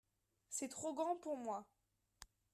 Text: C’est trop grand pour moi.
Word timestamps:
C’est 0.49 0.69
trop 0.69 0.95
grand 0.95 1.15
pour 1.17 1.37
moi. 1.37 1.63